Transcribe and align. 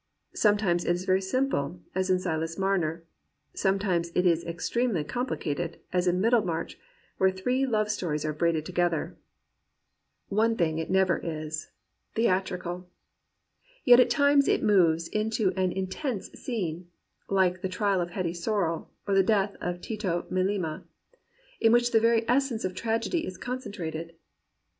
Sometimes 0.33 0.83
it 0.83 0.93
is 0.95 1.05
very 1.05 1.21
simple, 1.21 1.79
as 1.93 2.09
in 2.09 2.17
Silas 2.17 2.57
Mamer; 2.57 3.03
sometimes 3.53 4.11
it 4.15 4.25
is 4.25 4.43
extremely 4.45 5.03
com 5.03 5.27
plicated, 5.27 5.75
as 5.93 6.07
in 6.07 6.19
Middlemarcky 6.19 6.77
where 7.19 7.29
three 7.29 7.67
love 7.67 7.91
stories 7.91 8.25
are 8.25 8.33
braided 8.33 8.65
together. 8.65 9.15
One 10.27 10.57
thing 10.57 10.79
it 10.79 10.89
never 10.89 11.19
is 11.19 11.69
145 12.15 12.15
COMPANIONABLE 12.59 12.79
BOOKS— 12.81 12.89
theatrical. 13.85 13.85
Yet 13.85 13.99
at 13.99 14.09
times 14.09 14.47
it 14.47 14.63
moves 14.63 15.07
into 15.07 15.53
an 15.55 15.71
in 15.71 15.85
tense 15.85 16.31
scene, 16.31 16.87
like 17.29 17.61
the 17.61 17.69
trial 17.69 18.01
of 18.01 18.09
Hetty 18.09 18.33
Sorrel 18.33 18.89
or 19.07 19.13
the 19.13 19.21
death 19.21 19.55
of 19.61 19.81
Tito 19.81 20.25
Melema, 20.31 20.83
in 21.59 21.71
which 21.71 21.91
the 21.91 21.99
very 21.99 22.27
essence 22.27 22.65
of 22.65 22.73
tragedy 22.73 23.23
is 23.27 23.37
concentrated. 23.37 24.15